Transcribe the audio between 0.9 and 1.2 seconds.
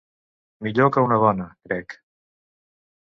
que una